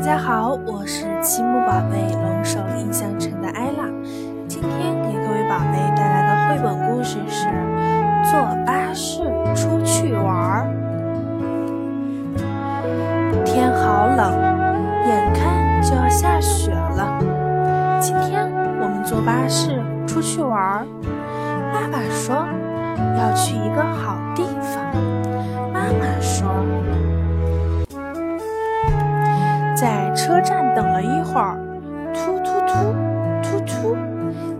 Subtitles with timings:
[0.00, 3.84] 大家好，我是积木宝贝龙首印象城的艾拉。
[4.48, 7.46] 今天给各位宝贝带来的绘本故事是
[8.24, 8.32] 《坐
[8.64, 9.18] 巴士
[9.54, 10.64] 出去玩儿》。
[13.44, 14.32] 天好冷，
[15.06, 17.20] 眼看就要下雪了。
[18.00, 20.86] 今天我们坐巴士出去玩儿。
[21.74, 22.48] 爸爸说
[23.18, 25.09] 要去一个好地方。
[30.20, 31.56] 车站等了一会儿，
[32.12, 32.94] 突突突
[33.42, 33.96] 突突，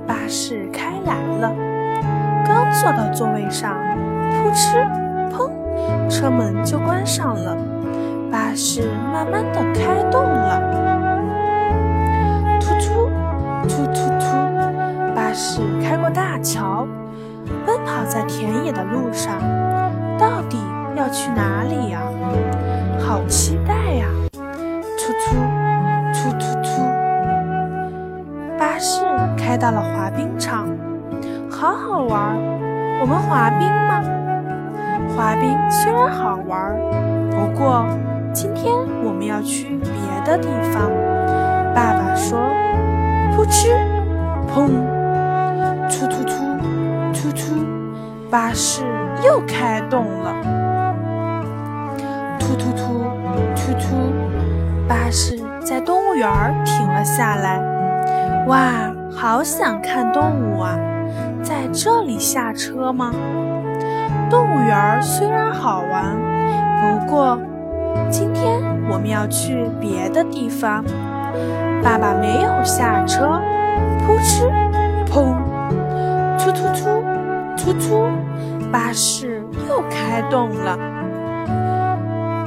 [0.07, 1.53] 巴士开来了。
[2.47, 3.77] 刚坐到座位上，
[4.31, 4.79] 扑哧
[5.31, 5.51] 砰，
[6.09, 7.55] 车门就关上了。
[8.33, 10.63] 巴士慢慢的开动了。
[12.59, 13.11] 突突
[13.69, 16.89] 突突突，巴士开过大桥，
[17.67, 19.35] 奔跑在田野的路上，
[20.19, 20.57] 到底
[20.97, 22.01] 要去哪里呀？
[22.99, 24.07] 好期待呀！
[25.13, 25.35] 突
[26.13, 26.83] 突突突突，
[28.59, 29.05] 巴士
[29.37, 30.69] 开到了滑冰场，
[31.51, 32.37] 好好玩。
[33.01, 34.03] 我们滑冰吗？
[35.17, 36.77] 滑冰虽然好玩，
[37.31, 37.87] 不过
[38.33, 38.73] 今天
[39.05, 39.91] 我们要去别
[40.25, 40.91] 的地方。
[41.75, 42.39] 爸爸说
[43.35, 43.75] ：“扑哧
[44.49, 44.69] 砰，
[45.89, 46.35] 突突突
[47.13, 47.67] 突突，
[48.31, 48.85] 巴士
[49.25, 50.35] 又开动了。
[52.39, 53.05] 突突突
[53.57, 53.89] 突突。”
[54.91, 56.29] 巴士在动物园
[56.65, 57.63] 停了下来，
[58.49, 58.59] 哇，
[59.09, 60.77] 好想看动物啊！
[61.45, 63.13] 在这里下车吗？
[64.29, 66.17] 动物园虽然好玩，
[66.81, 67.39] 不过
[68.11, 68.61] 今天
[68.91, 70.85] 我们要去别的地方。
[71.85, 73.41] 爸爸没有下车，
[74.01, 74.51] 扑哧，
[75.07, 75.37] 砰，
[76.37, 77.05] 突突突，
[77.57, 78.09] 突突，
[78.73, 80.77] 巴士又开动了。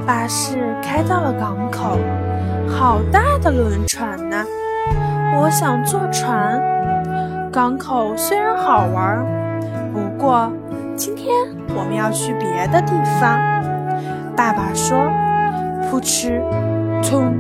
[0.06, 1.98] 巴士开到了港口。
[2.68, 4.46] 好大的轮船呐！
[5.40, 6.62] 我想坐船。
[7.52, 9.26] 港口虽然好玩，
[9.94, 10.52] 不过
[10.96, 11.30] 今天
[11.76, 13.40] 我们要去别的地方。
[14.36, 14.98] 爸爸说
[15.90, 16.42] ：“扑哧，
[17.02, 17.36] 冲！”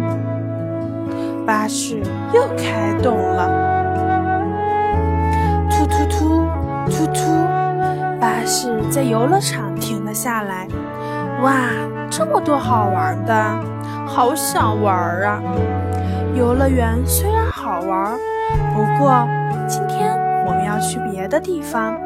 [1.45, 2.01] 巴士
[2.33, 3.49] 又开动了。
[5.69, 6.45] 突突突
[6.85, 7.21] 突突，
[8.19, 10.67] 巴士在游乐场停了下来。
[11.41, 11.53] 哇，
[12.09, 13.33] 这么多好玩的！
[14.15, 15.41] 好想玩儿啊！
[16.35, 18.15] 游乐园虽然好玩，
[18.75, 19.27] 不过
[19.67, 20.15] 今天
[20.45, 21.97] 我们要去别的地方。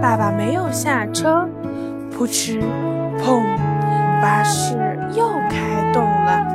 [0.00, 1.48] 爸爸没有下车，
[2.12, 2.60] 扑哧
[3.18, 3.42] 砰，
[4.22, 4.76] 巴士
[5.16, 6.46] 又开动了。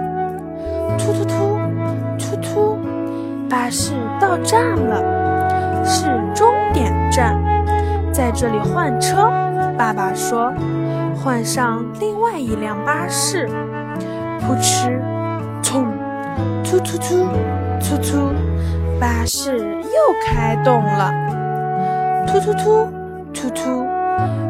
[0.97, 1.59] 突突突
[2.17, 2.79] 突突，
[3.49, 7.35] 巴士到站了，是终点站，
[8.13, 9.29] 在这里换车。
[9.77, 10.53] 爸爸说
[11.13, 13.49] ：“换上另外一辆巴士。”
[14.47, 14.97] 扑哧，
[15.61, 15.87] 冲，
[16.63, 17.27] 突突突，
[17.81, 18.31] 突突，
[18.97, 21.11] 巴士又开动了。
[22.25, 22.87] 突突突，
[23.33, 23.85] 突突，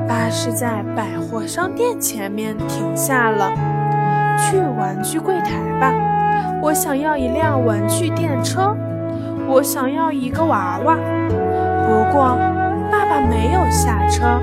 [0.07, 3.51] 巴士在百货商店前面停下了。
[4.37, 5.91] 去玩具柜台吧，
[6.61, 8.77] 我想要一辆玩具电车，
[9.47, 10.95] 我想要一个娃娃。
[11.87, 12.37] 不过
[12.91, 14.39] 爸爸没有下车。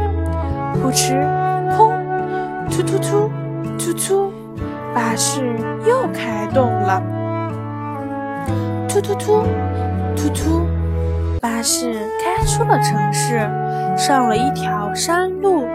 [0.83, 1.15] 扑哧，
[1.71, 1.93] 砰，
[2.69, 3.31] 突突突，
[3.79, 4.44] 突突。
[4.95, 7.03] 巴士又开动了，
[8.89, 9.43] 突突突，
[10.15, 10.67] 突突，
[11.41, 13.51] 巴士开出了城市，
[13.97, 15.67] 上了一条山路。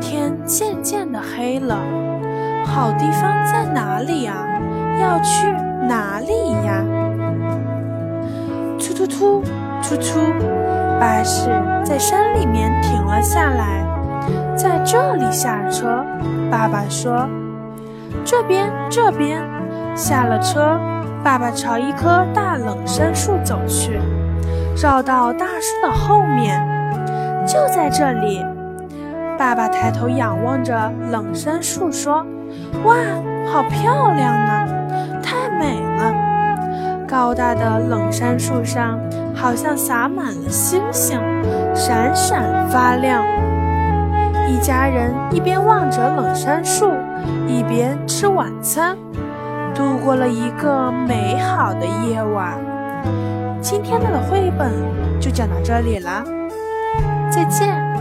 [0.00, 1.78] 天渐渐的黑了，
[2.64, 4.34] 好地方在哪里呀？
[5.00, 5.46] 要去
[5.86, 6.82] 哪里呀？
[8.78, 9.42] 突突突，
[9.82, 10.18] 突突，
[10.98, 11.50] 巴士
[11.84, 13.84] 在山里面停了下来。
[14.56, 16.02] 在这里下车，
[16.54, 17.28] 爸爸说
[18.24, 19.42] ：“这边，这边。”
[19.96, 20.78] 下了车，
[21.24, 23.98] 爸爸朝一棵大冷杉树走去，
[24.80, 26.64] 绕到大树的后面，
[27.44, 28.40] 就在这里。
[29.36, 32.24] 爸爸抬头仰望着冷杉树，说
[32.86, 32.94] ：“哇，
[33.52, 34.64] 好漂亮啊，
[35.20, 36.14] 太美了！
[37.08, 38.96] 高大的冷杉树上
[39.34, 41.18] 好像洒满了星星，
[41.74, 43.24] 闪闪发亮。”
[44.46, 46.90] 一家人一边望着冷杉树，
[47.46, 48.96] 一边吃晚餐，
[49.74, 52.58] 度过了一个美好的夜晚。
[53.60, 54.70] 今天的绘本
[55.20, 56.22] 就讲到这里了，
[57.30, 57.93] 再见。